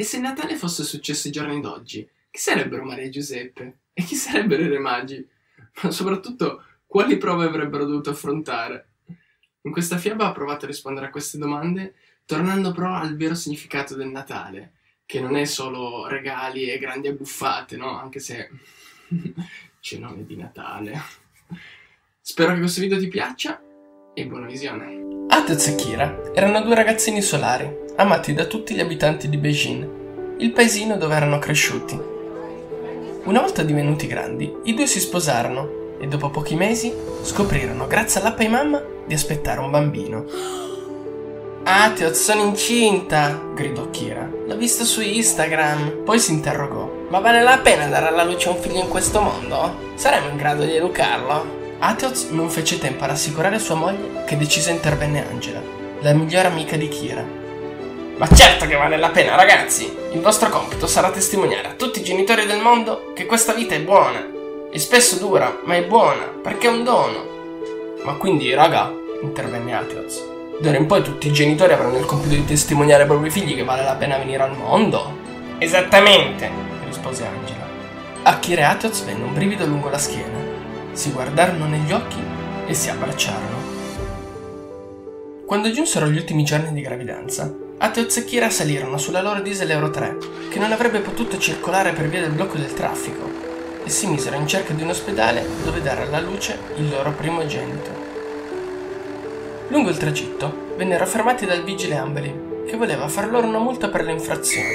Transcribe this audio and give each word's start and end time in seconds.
E 0.00 0.02
se 0.02 0.18
Natale 0.18 0.56
fosse 0.56 0.82
successo 0.82 1.28
i 1.28 1.30
giorni 1.30 1.60
d'oggi, 1.60 2.08
chi 2.30 2.40
sarebbero 2.40 2.84
Maria 2.84 3.04
e 3.04 3.10
Giuseppe? 3.10 3.80
E 3.92 4.02
chi 4.02 4.14
sarebbero 4.14 4.62
i 4.62 4.68
Re 4.68 4.78
Magi? 4.78 5.28
Ma 5.82 5.90
soprattutto, 5.90 6.64
quali 6.86 7.18
prove 7.18 7.44
avrebbero 7.44 7.84
dovuto 7.84 8.08
affrontare? 8.08 8.92
In 9.60 9.70
questa 9.70 9.98
fiaba 9.98 10.30
ho 10.30 10.32
provato 10.32 10.64
a 10.64 10.68
rispondere 10.68 11.04
a 11.04 11.10
queste 11.10 11.36
domande, 11.36 11.96
tornando 12.24 12.72
però 12.72 12.94
al 12.94 13.14
vero 13.14 13.34
significato 13.34 13.94
del 13.94 14.08
Natale, 14.08 14.72
che 15.04 15.20
non 15.20 15.36
è 15.36 15.44
solo 15.44 16.06
regali 16.06 16.70
e 16.70 16.78
grandi 16.78 17.08
abbuffate, 17.08 17.76
no? 17.76 17.90
Anche 18.00 18.20
se 18.20 18.48
cenone 19.80 20.24
di 20.24 20.34
Natale. 20.34 20.98
Spero 22.22 22.54
che 22.54 22.60
questo 22.60 22.80
video 22.80 22.98
ti 22.98 23.08
piaccia 23.08 23.62
e 24.14 24.26
buona 24.26 24.46
visione. 24.46 25.26
Atez 25.28 25.68
e 25.68 25.74
Kira 25.76 26.32
erano 26.34 26.62
due 26.62 26.74
ragazzini 26.74 27.22
solari, 27.22 27.70
amati 27.96 28.34
da 28.34 28.44
tutti 28.44 28.74
gli 28.74 28.80
abitanti 28.80 29.28
di 29.28 29.36
Beijing, 29.36 29.88
il 30.38 30.52
paesino 30.52 30.96
dove 30.96 31.14
erano 31.14 31.38
cresciuti. 31.38 31.98
Una 33.24 33.40
volta 33.40 33.62
divenuti 33.62 34.06
grandi, 34.06 34.52
i 34.64 34.74
due 34.74 34.86
si 34.86 34.98
sposarono 34.98 35.98
e 36.00 36.06
dopo 36.06 36.30
pochi 36.30 36.56
mesi 36.56 36.92
scoprirono, 37.22 37.86
grazie 37.86 38.20
all'app 38.20 38.40
mamma, 38.42 38.82
di 39.06 39.14
aspettare 39.14 39.60
un 39.60 39.70
bambino. 39.70 40.24
Atioz, 41.62 42.18
sono 42.18 42.42
incinta! 42.42 43.38
gridò 43.54 43.90
Kira. 43.90 44.28
L'ho 44.46 44.56
visto 44.56 44.84
su 44.84 45.02
Instagram. 45.02 46.04
Poi 46.04 46.18
si 46.18 46.32
interrogò. 46.32 46.90
Ma 47.10 47.20
vale 47.20 47.42
la 47.42 47.58
pena 47.58 47.86
dare 47.86 48.08
alla 48.08 48.24
luce 48.24 48.48
un 48.48 48.56
figlio 48.56 48.80
in 48.80 48.88
questo 48.88 49.20
mondo? 49.20 49.92
Saremo 49.94 50.30
in 50.30 50.36
grado 50.36 50.64
di 50.64 50.74
educarlo? 50.74 51.59
Atioz 51.82 52.28
non 52.28 52.50
fece 52.50 52.78
tempo 52.78 53.04
a 53.04 53.06
rassicurare 53.06 53.58
sua 53.58 53.74
moglie 53.74 54.24
che 54.26 54.36
decise 54.36 54.70
intervenne 54.70 55.26
Angela, 55.26 55.62
la 56.00 56.12
migliore 56.12 56.48
amica 56.48 56.76
di 56.76 56.88
Kira. 56.88 57.24
Ma 58.18 58.28
certo 58.28 58.66
che 58.66 58.76
vale 58.76 58.98
la 58.98 59.08
pena, 59.08 59.34
ragazzi! 59.34 59.90
Il 60.12 60.20
vostro 60.20 60.50
compito 60.50 60.86
sarà 60.86 61.10
testimoniare 61.10 61.68
a 61.68 61.72
tutti 61.72 62.00
i 62.00 62.04
genitori 62.04 62.44
del 62.44 62.60
mondo 62.60 63.12
che 63.14 63.24
questa 63.24 63.54
vita 63.54 63.74
è 63.74 63.80
buona. 63.80 64.22
E 64.70 64.78
spesso 64.78 65.16
dura, 65.16 65.60
ma 65.64 65.74
è 65.74 65.84
buona, 65.84 66.24
perché 66.42 66.66
è 66.66 66.70
un 66.70 66.84
dono. 66.84 67.24
Ma 68.04 68.12
quindi, 68.12 68.52
raga, 68.52 68.92
intervenne 69.22 69.74
Atioz, 69.74 70.22
D'ora 70.60 70.76
in 70.76 70.84
poi 70.84 71.02
tutti 71.02 71.28
i 71.28 71.32
genitori 71.32 71.72
avranno 71.72 71.96
il 71.96 72.04
compito 72.04 72.34
di 72.34 72.44
testimoniare 72.44 73.04
ai 73.04 73.08
propri 73.08 73.30
figli 73.30 73.56
che 73.56 73.64
vale 73.64 73.84
la 73.84 73.94
pena 73.94 74.18
venire 74.18 74.42
al 74.42 74.54
mondo? 74.54 75.16
Esattamente, 75.56 76.50
rispose 76.86 77.24
Angela. 77.24 77.66
A 78.24 78.38
Kira 78.38 78.60
e 78.60 78.64
Atioz 78.64 79.02
venne 79.04 79.24
un 79.24 79.32
brivido 79.32 79.64
lungo 79.64 79.88
la 79.88 79.96
schiena. 79.96 80.49
Si 80.92 81.12
guardarono 81.12 81.66
negli 81.66 81.92
occhi 81.92 82.20
e 82.66 82.74
si 82.74 82.90
abbracciarono. 82.90 83.58
Quando 85.46 85.70
giunsero 85.70 86.08
gli 86.08 86.16
ultimi 86.16 86.44
giorni 86.44 86.72
di 86.72 86.80
gravidanza, 86.80 87.52
Atioz 87.78 88.16
e 88.18 88.24
Kira 88.24 88.50
salirono 88.50 88.98
sulla 88.98 89.22
loro 89.22 89.40
diesel 89.40 89.70
Euro 89.70 89.90
3, 89.90 90.18
che 90.50 90.58
non 90.58 90.72
avrebbe 90.72 91.00
potuto 91.00 91.38
circolare 91.38 91.92
per 91.92 92.08
via 92.08 92.20
del 92.20 92.32
blocco 92.32 92.56
del 92.56 92.74
traffico, 92.74 93.28
e 93.82 93.88
si 93.88 94.06
misero 94.06 94.36
in 94.36 94.46
cerca 94.46 94.74
di 94.74 94.82
un 94.82 94.90
ospedale 94.90 95.46
dove 95.64 95.80
dare 95.80 96.02
alla 96.02 96.20
luce 96.20 96.58
il 96.76 96.88
loro 96.88 97.12
primogenito. 97.12 97.90
Lungo 99.68 99.88
il 99.88 99.96
tragitto 99.96 100.74
vennero 100.76 101.06
fermati 101.06 101.46
dal 101.46 101.64
vigile 101.64 101.96
Ambeli, 101.96 102.48
che 102.66 102.76
voleva 102.76 103.08
far 103.08 103.30
loro 103.30 103.46
una 103.46 103.58
multa 103.58 103.88
per 103.88 104.04
le 104.04 104.12
infrazioni. 104.12 104.68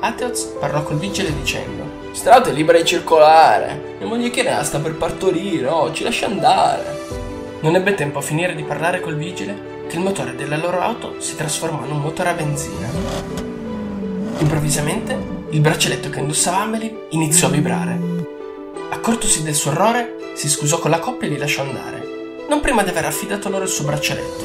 Ateoz 0.00 0.56
parlò 0.58 0.82
col 0.82 0.98
vigile 0.98 1.34
dicendo: 1.34 1.93
Quest'auto 2.14 2.50
è 2.50 2.52
libera 2.52 2.78
di 2.78 2.84
circolare, 2.84 3.96
mia 3.98 4.06
moglie 4.06 4.30
Chiara 4.30 4.62
sta 4.62 4.78
per 4.78 4.94
partorire, 4.94 5.66
oh, 5.66 5.92
ci 5.92 6.04
lascia 6.04 6.26
andare. 6.26 7.06
Non 7.58 7.74
ebbe 7.74 7.94
tempo 7.94 8.20
a 8.20 8.22
finire 8.22 8.54
di 8.54 8.62
parlare 8.62 9.00
col 9.00 9.16
vigile 9.16 9.82
che 9.88 9.96
il 9.96 10.02
motore 10.02 10.36
della 10.36 10.56
loro 10.56 10.80
auto 10.80 11.16
si 11.18 11.34
trasformò 11.34 11.84
in 11.84 11.90
un 11.90 11.98
motore 11.98 12.28
a 12.28 12.34
benzina. 12.34 12.88
Improvvisamente 14.38 15.18
il 15.50 15.60
braccialetto 15.60 16.08
che 16.08 16.20
indossava 16.20 16.58
Amelie 16.58 17.06
iniziò 17.10 17.48
a 17.48 17.50
vibrare. 17.50 17.98
Accortosi 18.90 19.42
del 19.42 19.56
suo 19.56 19.72
errore, 19.72 20.14
si 20.34 20.48
scusò 20.48 20.78
con 20.78 20.92
la 20.92 21.00
coppia 21.00 21.26
e 21.26 21.32
li 21.32 21.36
lasciò 21.36 21.62
andare 21.62 22.12
non 22.46 22.60
prima 22.60 22.84
di 22.84 22.90
aver 22.90 23.06
affidato 23.06 23.50
loro 23.50 23.64
il 23.64 23.70
suo 23.70 23.86
braccialetto. 23.86 24.44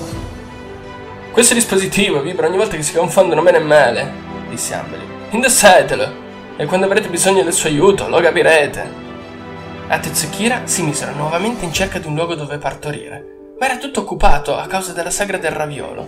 Questo 1.31 1.53
dispositivo 1.53 2.23
vibra 2.23 2.47
ogni 2.47 2.57
volta 2.57 2.75
che 2.75 2.81
si 2.81 2.93
confondono 2.93 3.43
bene 3.43 3.57
e 3.57 3.61
male, 3.61 4.11
disse 4.49 4.73
Ambeli. 4.73 5.03
Indossatelo, 5.29 6.28
e 6.59 6.65
quando 6.65 6.87
avrete 6.87 7.07
bisogno 7.07 7.41
del 7.41 7.53
suo 7.53 7.69
aiuto 7.69 8.09
lo 8.09 8.19
capirete. 8.19 9.07
Atez 9.87 10.23
e 10.23 10.29
Kira 10.29 10.63
si 10.65 10.83
misero 10.83 11.13
nuovamente 11.13 11.63
in 11.63 11.71
cerca 11.71 11.99
di 11.99 12.07
un 12.07 12.15
luogo 12.15 12.35
dove 12.35 12.57
partorire, 12.57 13.53
ma 13.57 13.65
era 13.65 13.77
tutto 13.77 14.01
occupato 14.01 14.57
a 14.57 14.67
causa 14.67 14.91
della 14.91 15.09
sagra 15.09 15.37
del 15.37 15.51
raviolo. 15.51 16.05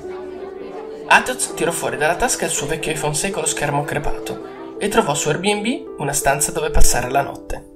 Atez 1.07 1.53
tirò 1.53 1.71
fuori 1.71 1.95
dalla 1.95 2.17
tasca 2.17 2.43
il 2.43 2.51
suo 2.51 2.67
vecchio 2.67 2.91
iPhone 2.91 3.13
6 3.13 3.31
con 3.31 3.43
lo 3.43 3.47
schermo 3.47 3.85
crepato 3.85 4.75
e 4.77 4.89
trovò 4.89 5.13
su 5.13 5.29
Airbnb 5.29 5.99
una 5.99 6.11
stanza 6.11 6.51
dove 6.51 6.69
passare 6.69 7.09
la 7.09 7.21
notte. 7.21 7.69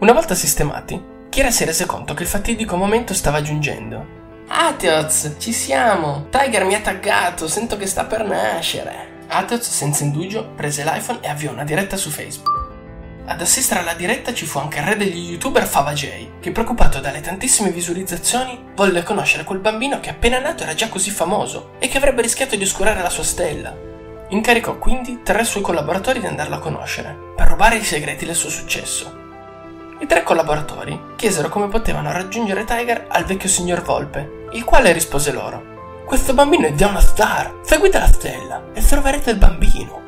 Una 0.00 0.12
volta 0.12 0.34
sistemati, 0.34 1.00
Kira 1.28 1.52
si 1.52 1.64
rese 1.64 1.86
conto 1.86 2.14
che 2.14 2.24
il 2.24 2.28
fatidico 2.28 2.74
momento 2.74 3.14
stava 3.14 3.42
giungendo. 3.42 4.20
Ateoz, 4.48 5.36
ci 5.38 5.52
siamo! 5.52 6.26
Tiger 6.30 6.64
mi 6.64 6.74
ha 6.74 6.80
taggato, 6.80 7.46
sento 7.46 7.76
che 7.76 7.86
sta 7.86 8.06
per 8.06 8.24
nascere. 8.24 9.11
Ateoz, 9.32 9.70
senza 9.70 10.04
indugio, 10.04 10.50
prese 10.54 10.84
l'iPhone 10.84 11.20
e 11.22 11.28
avviò 11.28 11.52
una 11.52 11.64
diretta 11.64 11.96
su 11.96 12.10
Facebook. 12.10 12.60
Ad 13.24 13.40
assistere 13.40 13.80
alla 13.80 13.94
diretta 13.94 14.34
ci 14.34 14.44
fu 14.44 14.58
anche 14.58 14.80
il 14.80 14.84
re 14.84 14.96
degli 14.96 15.30
youtuber 15.30 15.64
Fava 15.64 15.94
J, 15.94 16.40
che 16.40 16.52
preoccupato 16.52 17.00
dalle 17.00 17.22
tantissime 17.22 17.70
visualizzazioni 17.70 18.72
volle 18.74 19.02
conoscere 19.02 19.44
quel 19.44 19.60
bambino 19.60 20.00
che 20.00 20.10
appena 20.10 20.38
nato 20.38 20.64
era 20.64 20.74
già 20.74 20.90
così 20.90 21.10
famoso 21.10 21.70
e 21.78 21.88
che 21.88 21.96
avrebbe 21.96 22.20
rischiato 22.20 22.56
di 22.56 22.64
oscurare 22.64 23.00
la 23.00 23.08
sua 23.08 23.22
stella. 23.22 23.74
Incaricò 24.28 24.76
quindi 24.76 25.20
tre 25.22 25.44
suoi 25.44 25.62
collaboratori 25.62 26.20
di 26.20 26.26
andarlo 26.26 26.56
a 26.56 26.60
conoscere, 26.60 27.16
per 27.34 27.48
rubare 27.48 27.76
i 27.76 27.84
segreti 27.84 28.26
del 28.26 28.34
suo 28.34 28.50
successo. 28.50 29.20
I 30.00 30.06
tre 30.06 30.24
collaboratori 30.24 31.14
chiesero 31.16 31.48
come 31.48 31.68
potevano 31.68 32.12
raggiungere 32.12 32.64
Tiger 32.64 33.06
al 33.08 33.24
vecchio 33.24 33.48
signor 33.48 33.82
Volpe, 33.82 34.48
il 34.52 34.64
quale 34.64 34.92
rispose 34.92 35.32
loro: 35.32 35.71
Questo 36.12 36.34
bambino 36.34 36.66
è 36.66 36.74
già 36.74 36.88
una 36.88 37.00
star, 37.00 37.60
seguite 37.62 37.98
la 37.98 38.06
stella 38.06 38.64
e 38.74 38.82
troverete 38.82 39.30
il 39.30 39.38
bambino. 39.38 40.00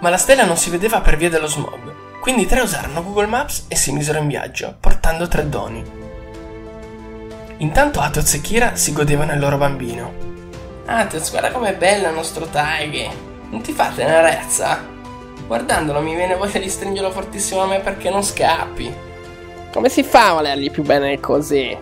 Ma 0.00 0.10
la 0.10 0.18
stella 0.18 0.44
non 0.44 0.58
si 0.58 0.68
vedeva 0.68 1.00
per 1.00 1.16
via 1.16 1.30
dello 1.30 1.46
smog, 1.46 2.20
quindi 2.20 2.42
i 2.42 2.46
tre 2.46 2.60
usarono 2.60 3.02
Google 3.02 3.24
Maps 3.24 3.64
e 3.66 3.74
si 3.74 3.90
misero 3.90 4.18
in 4.18 4.28
viaggio, 4.28 4.76
portando 4.78 5.28
tre 5.28 5.48
doni. 5.48 5.82
Intanto 7.56 8.00
Atoz 8.00 8.34
e 8.34 8.42
Kira 8.42 8.76
si 8.76 8.92
godevano 8.92 9.32
il 9.32 9.38
loro 9.38 9.56
bambino. 9.56 10.12
Atoz, 10.84 11.30
guarda 11.30 11.52
com'è 11.52 11.74
bello 11.74 12.08
il 12.08 12.14
nostro 12.14 12.44
Tiger! 12.44 13.10
Non 13.48 13.62
ti 13.62 13.72
fa 13.72 13.88
tenerezza? 13.96 14.84
Guardandolo 15.46 16.02
mi 16.02 16.16
viene 16.16 16.36
voglia 16.36 16.58
di 16.58 16.68
stringerlo 16.68 17.10
fortissimo 17.10 17.62
a 17.62 17.66
me 17.66 17.80
perché 17.80 18.10
non 18.10 18.22
scappi. 18.22 18.94
Come 19.72 19.88
si 19.88 20.02
fa 20.02 20.28
a 20.28 20.32
volergli 20.34 20.70
più 20.70 20.82
bene 20.82 21.18
così? 21.18 21.74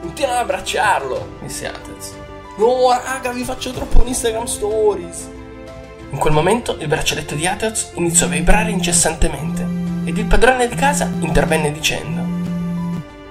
Continua 0.00 0.32
ad 0.32 0.38
abbracciarlo, 0.38 1.36
disse 1.42 1.66
Atez. 1.66 2.20
No, 2.56 2.90
raga, 2.90 3.32
vi 3.32 3.44
faccio 3.44 3.70
troppo 3.70 4.02
un 4.02 4.08
Instagram 4.08 4.44
Stories. 4.44 5.28
In 6.10 6.18
quel 6.18 6.34
momento 6.34 6.76
il 6.78 6.86
braccialetto 6.86 7.34
di 7.34 7.46
Atez 7.46 7.92
iniziò 7.94 8.26
a 8.26 8.28
vibrare 8.28 8.70
incessantemente 8.70 9.66
ed 10.04 10.18
il 10.18 10.26
padrone 10.26 10.68
di 10.68 10.74
casa 10.74 11.10
intervenne 11.20 11.72
dicendo 11.72 12.20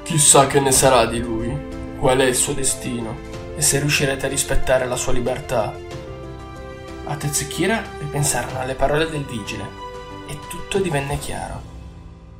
Chissà 0.02 0.48
che 0.48 0.60
ne 0.60 0.72
sarà 0.72 1.06
di 1.06 1.20
lui, 1.20 1.56
qual 2.00 2.18
è 2.18 2.24
il 2.24 2.36
suo 2.36 2.54
destino 2.54 3.16
e 3.56 3.62
se 3.62 3.80
riuscirete 3.80 4.26
a 4.26 4.30
rispettare 4.30 4.88
la 4.88 4.96
sua 4.96 5.14
libertà. 5.14 5.72
Atez 7.06 7.42
e 7.42 7.48
Kira 7.48 7.84
ripensarono 8.00 8.60
alle 8.60 8.74
parole 8.74 9.08
del 9.08 9.24
vigile 9.24 9.64
e 10.28 10.40
tutto 10.50 10.80
divenne 10.80 11.20
chiaro. 11.20 11.62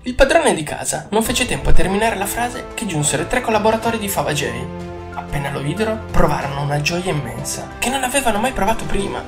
Il 0.02 0.16
padrone 0.16 0.56
di 0.56 0.64
casa 0.64 1.06
non 1.12 1.22
fece 1.22 1.46
tempo 1.46 1.70
a 1.70 1.74
terminare 1.74 2.18
la 2.18 2.26
frase 2.26 2.70
che 2.74 2.88
giunsero 2.88 3.22
i 3.22 3.28
tre 3.28 3.42
collaboratori 3.42 4.00
di 4.00 4.10
Fava 4.10 4.34
J. 4.34 4.91
Appena 5.14 5.52
lo 5.52 5.60
videro, 5.60 6.06
provarono 6.12 6.62
una 6.62 6.82
gioia 6.82 7.12
immensa, 7.12 7.68
che 7.80 7.90
non 7.90 8.04
avevano 8.04 8.40
mai 8.40 8.52
provato 8.52 8.86
prima. 8.86 9.24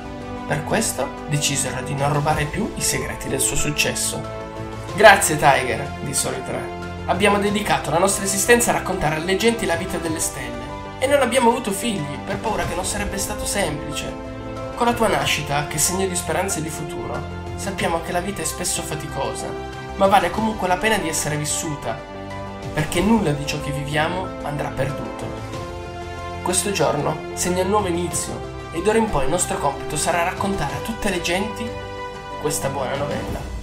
Per 0.46 0.64
questo 0.64 1.08
decisero 1.28 1.82
di 1.82 1.94
non 1.94 2.12
rubare 2.12 2.44
più 2.44 2.72
i 2.76 2.80
segreti 2.80 3.28
del 3.28 3.40
suo 3.40 3.56
successo. 3.56 4.22
Grazie 4.94 5.36
Tiger, 5.36 5.88
dissero 6.02 6.36
i 6.36 6.44
tre. 6.44 6.60
Abbiamo 7.06 7.38
dedicato 7.38 7.90
la 7.90 7.98
nostra 7.98 8.24
esistenza 8.24 8.70
a 8.70 8.74
raccontare 8.74 9.16
alle 9.16 9.36
genti 9.36 9.66
la 9.66 9.76
vita 9.76 9.98
delle 9.98 10.20
stelle. 10.20 10.62
E 10.98 11.06
non 11.06 11.22
abbiamo 11.22 11.50
avuto 11.50 11.70
figli, 11.70 12.18
per 12.24 12.38
paura 12.38 12.64
che 12.64 12.74
non 12.74 12.84
sarebbe 12.84 13.18
stato 13.18 13.44
semplice. 13.44 14.12
Con 14.74 14.86
la 14.86 14.92
tua 14.94 15.08
nascita, 15.08 15.66
che 15.66 15.78
segno 15.78 16.06
di 16.06 16.16
speranza 16.16 16.58
e 16.58 16.62
di 16.62 16.70
futuro, 16.70 17.42
sappiamo 17.56 18.00
che 18.02 18.12
la 18.12 18.20
vita 18.20 18.42
è 18.42 18.44
spesso 18.44 18.82
faticosa 18.82 19.74
ma 19.96 20.06
vale 20.06 20.30
comunque 20.30 20.66
la 20.66 20.76
pena 20.76 20.98
di 20.98 21.08
essere 21.08 21.36
vissuta, 21.36 21.96
perché 22.72 23.00
nulla 23.00 23.30
di 23.30 23.46
ciò 23.46 23.60
che 23.60 23.70
viviamo 23.70 24.26
andrà 24.42 24.68
perduto. 24.70 25.23
Questo 26.44 26.72
giorno 26.72 27.30
segna 27.32 27.62
il 27.62 27.68
nuovo 27.68 27.88
inizio 27.88 28.68
e 28.72 28.82
d'ora 28.82 28.98
in 28.98 29.08
poi 29.08 29.24
il 29.24 29.30
nostro 29.30 29.58
compito 29.58 29.96
sarà 29.96 30.24
raccontare 30.24 30.74
a 30.74 30.80
tutte 30.80 31.08
le 31.08 31.22
genti 31.22 31.66
questa 32.42 32.68
buona 32.68 32.94
novella. 32.96 33.53